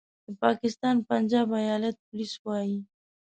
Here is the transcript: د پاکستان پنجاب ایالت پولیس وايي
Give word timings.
د 0.25 0.27
پاکستان 0.43 0.95
پنجاب 1.09 1.49
ایالت 1.61 1.95
پولیس 2.05 2.33
وايي 2.45 2.77